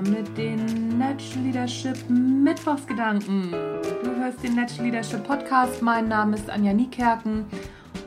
Mit 0.00 0.38
den 0.38 0.96
Natural 0.96 1.44
Leadership 1.44 2.08
Mittwochsgedanken. 2.08 3.50
Du 3.50 4.16
hörst 4.16 4.42
den 4.42 4.54
Natural 4.54 4.86
Leadership 4.86 5.24
Podcast. 5.24 5.82
Mein 5.82 6.08
Name 6.08 6.36
ist 6.36 6.48
Anja 6.48 6.72
Niekerken 6.72 7.44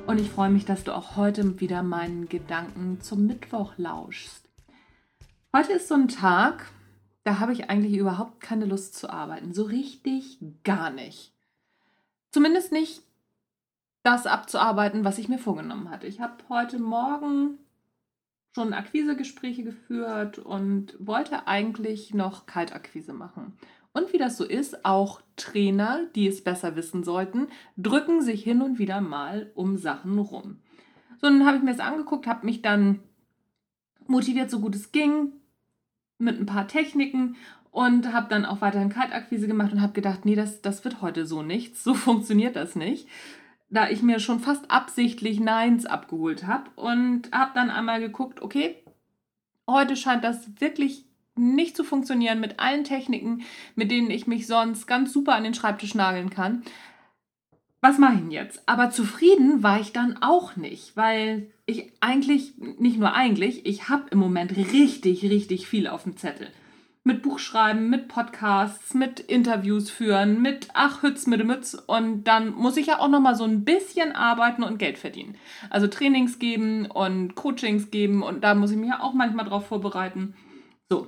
und 0.07 0.19
ich 0.19 0.31
freue 0.31 0.49
mich, 0.49 0.65
dass 0.65 0.83
du 0.83 0.95
auch 0.95 1.15
heute 1.15 1.59
wieder 1.59 1.83
meinen 1.83 2.27
Gedanken 2.27 3.01
zum 3.01 3.27
Mittwoch 3.27 3.73
lauschst. 3.77 4.49
Heute 5.55 5.73
ist 5.73 5.87
so 5.87 5.93
ein 5.93 6.07
Tag, 6.07 6.65
da 7.23 7.39
habe 7.39 7.53
ich 7.53 7.69
eigentlich 7.69 7.97
überhaupt 7.97 8.41
keine 8.41 8.65
Lust 8.65 8.95
zu 8.95 9.09
arbeiten. 9.09 9.53
So 9.53 9.63
richtig 9.63 10.39
gar 10.63 10.89
nicht. 10.89 11.33
Zumindest 12.31 12.71
nicht 12.71 13.03
das 14.03 14.25
abzuarbeiten, 14.25 15.03
was 15.03 15.19
ich 15.19 15.29
mir 15.29 15.39
vorgenommen 15.39 15.89
hatte. 15.89 16.07
Ich 16.07 16.19
habe 16.19 16.35
heute 16.49 16.79
Morgen 16.79 17.59
schon 18.55 18.73
Akquisegespräche 18.73 19.63
geführt 19.63 20.39
und 20.39 20.95
wollte 20.97 21.45
eigentlich 21.45 22.13
noch 22.13 22.45
Kaltakquise 22.45 23.11
machen. 23.11 23.51
Und 23.91 24.13
wie 24.13 24.17
das 24.17 24.37
so 24.37 24.45
ist, 24.45 24.85
auch 24.85 25.21
Trainer, 25.35 26.05
die 26.15 26.27
es 26.27 26.41
besser 26.41 26.77
wissen 26.77 27.03
sollten, 27.03 27.47
drücken 27.75 28.21
sich 28.21 28.43
hin 28.43 28.61
und 28.61 28.79
wieder 28.79 29.01
mal 29.01 29.51
um 29.55 29.77
Sachen 29.77 30.17
rum. 30.17 30.59
So, 31.19 31.27
dann 31.27 31.45
habe 31.45 31.57
ich 31.57 31.63
mir 31.63 31.71
das 31.71 31.81
angeguckt, 31.81 32.27
habe 32.27 32.45
mich 32.45 32.61
dann 32.61 33.01
motiviert, 34.07 34.49
so 34.49 34.61
gut 34.61 34.75
es 34.75 34.93
ging, 34.93 35.33
mit 36.17 36.39
ein 36.39 36.45
paar 36.45 36.69
Techniken 36.69 37.35
und 37.71 38.13
habe 38.13 38.29
dann 38.29 38.45
auch 38.45 38.61
weiterhin 38.61 38.87
Kaltakquise 38.87 39.47
gemacht 39.47 39.73
und 39.73 39.81
habe 39.81 39.91
gedacht, 39.91 40.23
nee, 40.23 40.35
das, 40.35 40.61
das 40.61 40.85
wird 40.85 41.01
heute 41.01 41.25
so 41.25 41.41
nichts, 41.41 41.83
so 41.83 41.93
funktioniert 41.93 42.55
das 42.55 42.77
nicht 42.77 43.09
da 43.69 43.89
ich 43.89 44.01
mir 44.01 44.19
schon 44.19 44.39
fast 44.39 44.69
absichtlich 44.71 45.39
Neins 45.39 45.85
abgeholt 45.85 46.45
habe 46.47 46.69
und 46.75 47.31
habe 47.31 47.51
dann 47.55 47.69
einmal 47.69 47.99
geguckt, 47.99 48.41
okay, 48.41 48.75
heute 49.67 49.95
scheint 49.95 50.23
das 50.23 50.49
wirklich 50.59 51.05
nicht 51.35 51.75
zu 51.75 51.83
funktionieren 51.83 52.39
mit 52.39 52.59
allen 52.59 52.83
Techniken, 52.83 53.43
mit 53.75 53.91
denen 53.91 54.09
ich 54.09 54.27
mich 54.27 54.47
sonst 54.47 54.87
ganz 54.87 55.11
super 55.11 55.35
an 55.35 55.43
den 55.43 55.53
Schreibtisch 55.53 55.95
nageln 55.95 56.29
kann. 56.29 56.63
Was 57.81 57.97
mache 57.97 58.13
ich 58.13 58.19
denn 58.19 58.31
jetzt? 58.31 58.63
Aber 58.67 58.89
zufrieden 58.89 59.61
war 59.61 59.79
ich 59.79 59.91
dann 59.91 60.17
auch 60.21 60.55
nicht, 60.55 60.95
weil 60.95 61.51
ich 61.65 61.91
eigentlich, 61.99 62.53
nicht 62.57 62.97
nur 62.97 63.13
eigentlich, 63.13 63.65
ich 63.65 63.89
habe 63.89 64.05
im 64.11 64.19
Moment 64.19 64.55
richtig, 64.55 65.23
richtig 65.23 65.67
viel 65.67 65.87
auf 65.87 66.03
dem 66.03 66.17
Zettel 66.17 66.47
mit 67.05 67.21
Buchschreiben, 67.21 67.87
mit 67.91 68.07
Podcasts, 68.07 68.95
mit 68.95 69.19
Interviews 69.19 69.91
führen, 69.91 70.41
mit 70.41 70.69
ach 70.73 71.03
Hütz 71.03 71.27
mit 71.27 71.45
Mütz 71.45 71.75
und 71.75 72.23
dann 72.23 72.55
muss 72.55 72.77
ich 72.77 72.87
ja 72.87 72.99
auch 72.99 73.09
noch 73.09 73.19
mal 73.19 73.35
so 73.35 73.43
ein 73.43 73.63
bisschen 73.63 74.11
arbeiten 74.11 74.63
und 74.63 74.79
Geld 74.79 74.97
verdienen. 74.97 75.37
Also 75.69 75.85
Trainings 75.85 76.39
geben 76.39 76.87
und 76.87 77.35
Coachings 77.35 77.91
geben 77.91 78.23
und 78.23 78.43
da 78.43 78.55
muss 78.55 78.71
ich 78.71 78.77
mich 78.77 78.89
ja 78.89 79.01
auch 79.01 79.13
manchmal 79.13 79.45
drauf 79.45 79.67
vorbereiten. 79.67 80.33
So. 80.89 81.07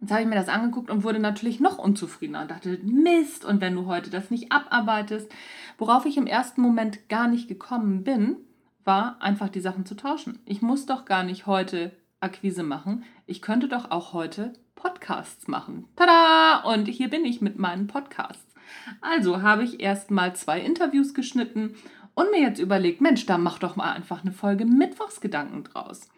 Jetzt 0.00 0.10
habe 0.10 0.22
ich 0.22 0.28
mir 0.28 0.34
das 0.34 0.48
angeguckt 0.48 0.90
und 0.90 1.04
wurde 1.04 1.20
natürlich 1.20 1.60
noch 1.60 1.78
unzufriedener 1.78 2.42
und 2.42 2.50
dachte, 2.50 2.80
Mist, 2.82 3.44
und 3.44 3.60
wenn 3.60 3.76
du 3.76 3.86
heute 3.86 4.10
das 4.10 4.32
nicht 4.32 4.50
abarbeitest, 4.50 5.30
worauf 5.78 6.04
ich 6.04 6.16
im 6.16 6.26
ersten 6.26 6.60
Moment 6.60 7.08
gar 7.08 7.28
nicht 7.28 7.46
gekommen 7.46 8.02
bin, 8.02 8.38
war 8.82 9.22
einfach 9.22 9.50
die 9.50 9.60
Sachen 9.60 9.86
zu 9.86 9.94
tauschen. 9.94 10.40
Ich 10.46 10.62
muss 10.62 10.84
doch 10.84 11.04
gar 11.04 11.22
nicht 11.22 11.46
heute 11.46 11.92
Akquise 12.18 12.64
machen. 12.64 13.04
Ich 13.26 13.40
könnte 13.40 13.68
doch 13.68 13.92
auch 13.92 14.12
heute 14.12 14.52
Podcasts 14.84 15.48
machen. 15.48 15.88
Tada! 15.96 16.62
Und 16.70 16.84
hier 16.84 17.08
bin 17.08 17.24
ich 17.24 17.40
mit 17.40 17.58
meinen 17.58 17.86
Podcasts. 17.86 18.54
Also 19.00 19.40
habe 19.40 19.64
ich 19.64 19.80
erst 19.80 20.10
mal 20.10 20.36
zwei 20.36 20.60
Interviews 20.60 21.14
geschnitten 21.14 21.74
und 22.12 22.30
mir 22.30 22.42
jetzt 22.42 22.60
überlegt, 22.60 23.00
Mensch, 23.00 23.24
da 23.24 23.38
mach 23.38 23.58
doch 23.58 23.76
mal 23.76 23.92
einfach 23.92 24.22
eine 24.22 24.32
Folge 24.32 24.66
Mittwochsgedanken 24.66 25.64
draus. 25.64 26.10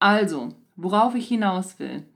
Also, 0.00 0.56
worauf 0.74 1.14
ich 1.14 1.28
hinaus 1.28 1.78
will. 1.78 2.08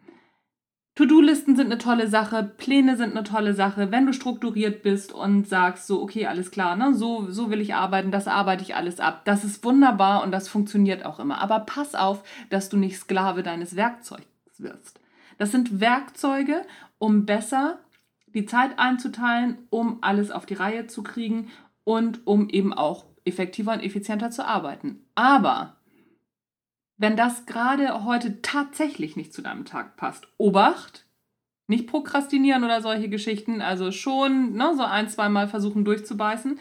To-Do-Listen 0.97 1.55
sind 1.55 1.67
eine 1.67 1.79
tolle 1.79 2.09
Sache, 2.09 2.43
Pläne 2.43 2.97
sind 2.97 3.13
eine 3.13 3.23
tolle 3.23 3.55
Sache. 3.55 3.93
Wenn 3.93 4.07
du 4.07 4.13
strukturiert 4.13 4.83
bist 4.83 5.13
und 5.13 5.47
sagst 5.47 5.87
so, 5.87 6.03
okay, 6.03 6.27
alles 6.27 6.51
klar, 6.51 6.75
ne, 6.75 6.95
so, 6.95 7.31
so 7.31 7.49
will 7.49 7.61
ich 7.61 7.75
arbeiten, 7.75 8.11
das 8.11 8.27
arbeite 8.27 8.65
ich 8.65 8.75
alles 8.75 8.99
ab. 8.99 9.25
Das 9.25 9.45
ist 9.45 9.65
wunderbar 9.65 10.25
und 10.25 10.33
das 10.33 10.49
funktioniert 10.49 11.07
auch 11.07 11.21
immer. 11.21 11.41
Aber 11.41 11.61
pass 11.61 11.95
auf, 11.95 12.25
dass 12.51 12.69
du 12.69 12.77
nicht 12.77 12.99
Sklave 12.99 13.45
deines 13.45 13.77
Werkzeugs 13.77 14.27
wirst. 14.59 15.02
Das 15.43 15.51
sind 15.51 15.81
Werkzeuge, 15.81 16.65
um 16.99 17.27
besser 17.27 17.81
die 18.29 18.47
Zeit 18.47 18.79
einzuteilen, 18.79 19.59
um 19.71 19.99
alles 20.01 20.31
auf 20.31 20.47
die 20.47 20.55
Reihe 20.55 20.87
zu 20.87 21.03
kriegen 21.03 21.51
und 21.83 22.25
um 22.29 22.49
eben 22.49 22.73
auch 22.73 23.07
effektiver 23.25 23.73
und 23.73 23.81
effizienter 23.81 24.31
zu 24.31 24.47
arbeiten. 24.47 25.05
Aber 25.17 25.79
wenn 26.97 27.17
das 27.17 27.45
gerade 27.45 28.05
heute 28.05 28.41
tatsächlich 28.41 29.17
nicht 29.17 29.35
zu 29.35 29.43
deinem 29.43 29.65
Tag 29.65 29.97
passt, 29.97 30.29
Obacht, 30.39 31.07
nicht 31.67 31.89
prokrastinieren 31.89 32.63
oder 32.63 32.81
solche 32.81 33.09
Geschichten, 33.09 33.63
also 33.63 33.91
schon 33.91 34.53
ne, 34.53 34.75
so 34.77 34.85
ein, 34.85 35.09
zweimal 35.09 35.49
versuchen 35.49 35.85
durchzubeißen. 35.85 36.61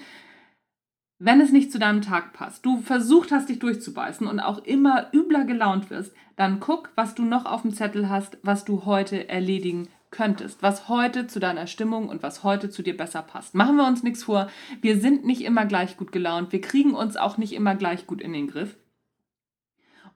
Wenn 1.24 1.40
es 1.40 1.52
nicht 1.52 1.72
zu 1.72 1.78
deinem 1.78 2.02
Tag 2.02 2.34
passt, 2.34 2.66
du 2.66 2.82
versucht 2.82 3.32
hast, 3.32 3.48
dich 3.48 3.59
durchzubeißen 3.59 4.26
und 4.26 4.40
auch 4.40 4.58
immer 4.66 5.14
übler 5.14 5.46
gelaunt 5.46 5.92
wirst, 5.92 6.16
dann 6.36 6.59
guck, 6.59 6.90
was 6.96 7.14
du 7.14 7.22
noch 7.22 7.46
auf 7.46 7.62
dem 7.62 7.76
Zettel 7.76 8.09
hast, 8.09 8.40
was 8.42 8.66
du 8.66 8.86
heute 8.86 9.30
erledigen 9.30 9.88
könntest, 10.10 10.64
was 10.64 10.90
heute 10.90 11.28
zu 11.28 11.40
deiner 11.40 11.68
Stimmung 11.68 12.10
und 12.10 12.24
was 12.24 12.44
heute 12.44 12.72
zu 12.72 12.81
dir 12.81 12.98
besser 12.98 13.22
passt. 13.22 13.54
Machen 13.54 13.76
wir 13.76 13.86
uns 13.86 14.02
nichts 14.02 14.24
vor, 14.24 14.50
wir 14.81 15.00
sind 15.00 15.24
nicht 15.24 15.42
immer 15.42 15.68
gleich 15.68 15.96
gut 15.96 16.12
gelaunt, 16.12 16.52
wir 16.52 16.60
kriegen 16.60 16.96
uns 16.96 17.18
auch 17.18 17.38
nicht 17.38 17.54
immer 17.54 17.76
gleich 17.76 18.08
gut 18.08 18.20
in 18.20 18.34
den 18.34 18.48
Griff. 18.48 18.76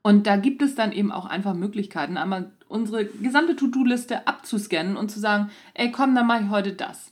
Und 0.02 0.26
da 0.26 0.38
gibt 0.38 0.64
es 0.64 0.74
dann 0.74 0.92
eben 0.92 1.12
auch 1.12 1.28
einfach 1.28 1.54
Möglichkeiten, 1.54 2.18
einmal 2.18 2.52
unsere 2.68 3.06
gesamte 3.06 3.56
To-Do-Liste 3.56 4.26
abzuscannen 4.26 4.98
und 4.98 5.12
zu 5.12 5.20
sagen, 5.20 5.52
ey 5.76 5.92
komm, 5.92 6.16
dann 6.16 6.26
mache 6.26 6.46
ich 6.46 6.50
heute 6.50 6.74
das. 6.74 7.12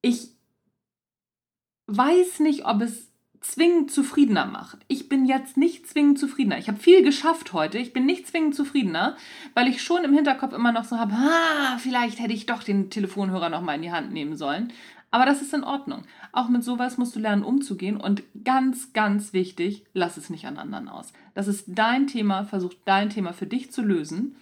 Ich 0.00 0.30
weiß 1.88 2.40
nicht, 2.40 2.64
ob 2.64 2.80
es 2.80 3.08
zwingend 3.40 3.90
zufriedener 3.90 4.46
macht. 4.46 4.78
Ich 4.88 5.08
bin 5.08 5.26
jetzt 5.26 5.56
nicht 5.56 5.86
zwingend 5.86 6.18
zufriedener. 6.18 6.58
Ich 6.58 6.68
habe 6.68 6.78
viel 6.78 7.02
geschafft 7.02 7.52
heute. 7.52 7.78
Ich 7.78 7.92
bin 7.92 8.06
nicht 8.06 8.26
zwingend 8.26 8.54
zufriedener, 8.54 9.16
weil 9.54 9.68
ich 9.68 9.82
schon 9.82 10.04
im 10.04 10.12
Hinterkopf 10.12 10.52
immer 10.52 10.72
noch 10.72 10.84
so 10.84 10.98
habe, 10.98 11.14
ah, 11.14 11.78
vielleicht 11.78 12.20
hätte 12.20 12.34
ich 12.34 12.46
doch 12.46 12.62
den 12.62 12.90
Telefonhörer 12.90 13.48
noch 13.48 13.62
mal 13.62 13.74
in 13.74 13.82
die 13.82 13.92
Hand 13.92 14.12
nehmen 14.12 14.36
sollen. 14.36 14.72
Aber 15.10 15.24
das 15.24 15.40
ist 15.40 15.54
in 15.54 15.64
Ordnung. 15.64 16.04
Auch 16.32 16.48
mit 16.48 16.62
sowas 16.62 16.98
musst 16.98 17.16
du 17.16 17.20
lernen, 17.20 17.42
umzugehen. 17.42 17.96
Und 17.96 18.22
ganz, 18.44 18.92
ganz 18.92 19.32
wichtig, 19.32 19.84
lass 19.94 20.16
es 20.16 20.28
nicht 20.28 20.46
an 20.46 20.58
anderen 20.58 20.88
aus. 20.88 21.12
Das 21.34 21.48
ist 21.48 21.64
dein 21.68 22.06
Thema. 22.06 22.44
Versuch 22.44 22.74
dein 22.84 23.08
Thema 23.08 23.32
für 23.32 23.46
dich 23.46 23.72
zu 23.72 23.82
lösen. 23.82 24.36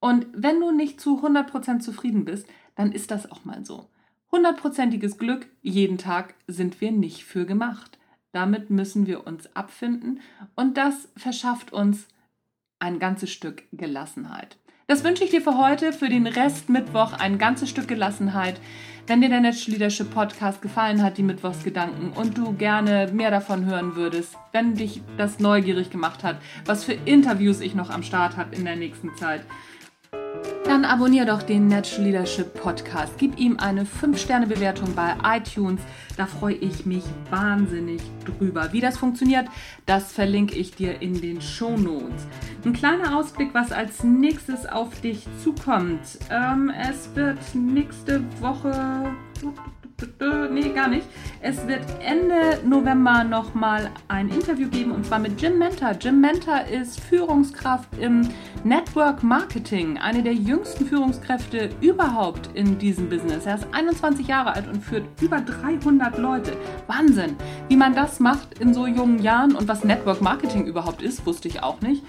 Und 0.00 0.26
wenn 0.32 0.60
du 0.60 0.70
nicht 0.70 1.00
zu 1.00 1.22
100% 1.22 1.80
zufrieden 1.80 2.24
bist, 2.24 2.46
dann 2.74 2.92
ist 2.92 3.10
das 3.10 3.30
auch 3.30 3.44
mal 3.44 3.64
so. 3.64 3.88
Hundertprozentiges 4.30 5.18
Glück 5.18 5.48
jeden 5.62 5.98
Tag 5.98 6.34
sind 6.46 6.80
wir 6.80 6.92
nicht 6.92 7.24
für 7.24 7.44
gemacht. 7.44 7.97
Damit 8.32 8.70
müssen 8.70 9.06
wir 9.06 9.26
uns 9.26 9.54
abfinden 9.56 10.20
und 10.54 10.76
das 10.76 11.08
verschafft 11.16 11.72
uns 11.72 12.08
ein 12.78 12.98
ganzes 12.98 13.30
Stück 13.30 13.64
Gelassenheit. 13.72 14.58
Das 14.90 15.04
wünsche 15.04 15.22
ich 15.22 15.30
dir 15.30 15.42
für 15.42 15.58
heute, 15.58 15.92
für 15.92 16.08
den 16.08 16.26
Rest 16.26 16.70
Mittwoch 16.70 17.12
ein 17.12 17.36
ganzes 17.36 17.68
Stück 17.68 17.88
Gelassenheit. 17.88 18.58
Wenn 19.06 19.20
dir 19.20 19.28
der 19.28 19.40
Natural 19.40 19.72
Leadership 19.72 20.10
Podcast 20.10 20.62
gefallen 20.62 21.02
hat, 21.02 21.18
die 21.18 21.22
Mittwochsgedanken, 21.22 22.12
und 22.12 22.38
du 22.38 22.54
gerne 22.54 23.10
mehr 23.12 23.30
davon 23.30 23.66
hören 23.66 23.96
würdest, 23.96 24.36
wenn 24.52 24.74
dich 24.76 25.02
das 25.18 25.40
neugierig 25.40 25.90
gemacht 25.90 26.24
hat, 26.24 26.40
was 26.64 26.84
für 26.84 26.92
Interviews 26.92 27.60
ich 27.60 27.74
noch 27.74 27.90
am 27.90 28.02
Start 28.02 28.38
habe 28.38 28.56
in 28.56 28.64
der 28.64 28.76
nächsten 28.76 29.14
Zeit, 29.16 29.42
dann 30.68 30.84
abonniere 30.84 31.24
doch 31.24 31.42
den 31.42 31.66
Natural 31.66 32.04
Leadership 32.04 32.52
Podcast. 32.52 33.14
Gib 33.16 33.38
ihm 33.38 33.56
eine 33.58 33.84
5-Sterne-Bewertung 33.84 34.94
bei 34.94 35.16
iTunes. 35.24 35.80
Da 36.18 36.26
freue 36.26 36.56
ich 36.56 36.84
mich 36.84 37.04
wahnsinnig 37.30 38.02
drüber. 38.26 38.70
Wie 38.72 38.80
das 38.82 38.98
funktioniert, 38.98 39.46
das 39.86 40.12
verlinke 40.12 40.56
ich 40.56 40.74
dir 40.74 41.00
in 41.00 41.22
den 41.22 41.40
Show 41.40 41.78
Notes. 41.78 42.26
Ein 42.66 42.74
kleiner 42.74 43.16
Ausblick, 43.16 43.54
was 43.54 43.72
als 43.72 44.04
nächstes 44.04 44.66
auf 44.66 45.00
dich 45.00 45.26
zukommt. 45.42 46.18
Ähm, 46.30 46.70
es 46.70 47.16
wird 47.16 47.38
nächste 47.54 48.22
Woche 48.40 49.10
nee, 50.50 50.68
gar 50.70 50.88
nicht. 50.88 51.06
Es 51.40 51.68
wird 51.68 51.84
Ende 52.04 52.58
November 52.68 53.22
nochmal 53.22 53.90
ein 54.08 54.28
Interview 54.28 54.68
geben 54.68 54.90
und 54.90 55.06
zwar 55.06 55.20
mit 55.20 55.40
Jim 55.40 55.56
Mentor. 55.56 55.92
Jim 56.00 56.20
Mentor 56.20 56.62
ist 56.64 56.98
Führungskraft 56.98 57.88
im 58.00 58.28
Network 58.64 59.22
Marketing, 59.22 59.98
eine 59.98 60.24
der 60.24 60.34
jüngsten 60.34 60.84
Führungskräfte 60.84 61.70
überhaupt 61.80 62.50
in 62.54 62.76
diesem 62.78 63.08
Business. 63.08 63.46
Er 63.46 63.54
ist 63.54 63.68
21 63.70 64.26
Jahre 64.26 64.54
alt 64.54 64.66
und 64.66 64.82
führt 64.82 65.04
über 65.20 65.40
300 65.40 66.18
Leute. 66.18 66.56
Wahnsinn! 66.88 67.36
Wie 67.68 67.76
man 67.76 67.94
das 67.94 68.18
macht 68.18 68.58
in 68.58 68.74
so 68.74 68.88
jungen 68.88 69.22
Jahren 69.22 69.54
und 69.54 69.68
was 69.68 69.84
Network 69.84 70.20
Marketing 70.20 70.66
überhaupt 70.66 71.02
ist, 71.02 71.24
wusste 71.24 71.46
ich 71.46 71.62
auch 71.62 71.80
nicht 71.80 72.02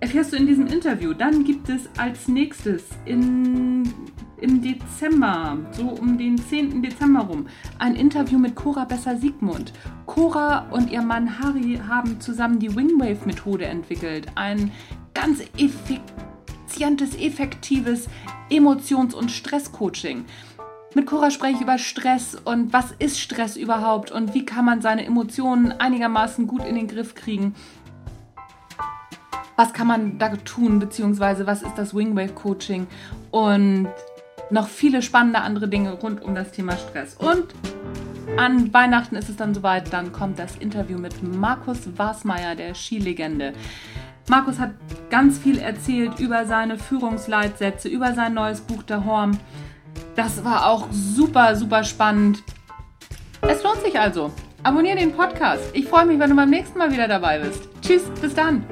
erfährst 0.00 0.32
du 0.32 0.36
in 0.36 0.46
diesem 0.46 0.68
Interview. 0.68 1.12
Dann 1.12 1.42
gibt 1.42 1.68
es 1.68 1.88
als 1.96 2.28
nächstes 2.28 2.84
in 3.04 3.92
im 4.40 4.62
Dezember, 4.62 5.58
so 5.72 5.88
um 5.88 6.18
den 6.18 6.38
10. 6.38 6.82
Dezember 6.82 7.20
rum, 7.20 7.46
ein 7.78 7.94
Interview 7.94 8.38
mit 8.38 8.54
Cora 8.54 8.84
Besser-Siegmund. 8.84 9.72
Cora 10.06 10.66
und 10.70 10.90
ihr 10.90 11.02
Mann 11.02 11.38
Harry 11.38 11.80
haben 11.88 12.20
zusammen 12.20 12.58
die 12.58 12.74
Wingwave-Methode 12.74 13.66
entwickelt. 13.66 14.26
Ein 14.34 14.70
ganz 15.14 15.40
effizientes, 15.56 17.16
effektives 17.16 18.08
Emotions- 18.50 19.14
und 19.14 19.30
Stresscoaching. 19.30 20.24
Mit 20.94 21.06
Cora 21.06 21.30
spreche 21.30 21.56
ich 21.56 21.60
über 21.60 21.78
Stress 21.78 22.34
und 22.34 22.72
was 22.72 22.92
ist 22.98 23.20
Stress 23.20 23.56
überhaupt 23.56 24.10
und 24.10 24.34
wie 24.34 24.46
kann 24.46 24.64
man 24.64 24.80
seine 24.80 25.04
Emotionen 25.04 25.72
einigermaßen 25.72 26.46
gut 26.46 26.64
in 26.64 26.76
den 26.76 26.88
Griff 26.88 27.14
kriegen. 27.14 27.54
Was 29.56 29.72
kann 29.72 29.86
man 29.86 30.18
da 30.18 30.36
tun, 30.36 30.78
beziehungsweise 30.78 31.46
was 31.46 31.62
ist 31.62 31.74
das 31.76 31.94
Wingwave 31.94 32.32
Coaching 32.32 32.86
und 33.32 33.88
noch 34.50 34.68
viele 34.68 35.02
spannende 35.02 35.40
andere 35.40 35.68
Dinge 35.68 35.92
rund 35.92 36.22
um 36.22 36.34
das 36.34 36.52
Thema 36.52 36.76
Stress. 36.76 37.16
Und 37.16 37.54
an 38.36 38.72
Weihnachten 38.72 39.16
ist 39.16 39.28
es 39.28 39.36
dann 39.36 39.54
soweit, 39.54 39.92
dann 39.92 40.12
kommt 40.12 40.38
das 40.38 40.56
Interview 40.56 40.98
mit 40.98 41.22
Markus 41.22 41.88
Wasmeier, 41.96 42.54
der 42.54 42.74
Skilegende. 42.74 43.52
Markus 44.28 44.58
hat 44.58 44.72
ganz 45.10 45.38
viel 45.38 45.58
erzählt 45.58 46.18
über 46.20 46.44
seine 46.44 46.78
Führungsleitsätze, 46.78 47.88
über 47.88 48.12
sein 48.12 48.34
neues 48.34 48.60
Buch 48.60 48.82
Der 48.82 49.04
Horn. 49.04 49.38
Das 50.16 50.44
war 50.44 50.66
auch 50.66 50.88
super, 50.90 51.56
super 51.56 51.82
spannend. 51.82 52.42
Es 53.42 53.62
lohnt 53.62 53.80
sich 53.82 53.98
also. 53.98 54.30
Abonniere 54.62 54.98
den 54.98 55.12
Podcast. 55.12 55.62
Ich 55.72 55.86
freue 55.86 56.04
mich, 56.04 56.18
wenn 56.18 56.30
du 56.30 56.36
beim 56.36 56.50
nächsten 56.50 56.78
Mal 56.78 56.92
wieder 56.92 57.08
dabei 57.08 57.38
bist. 57.38 57.68
Tschüss, 57.80 58.02
bis 58.20 58.34
dann. 58.34 58.64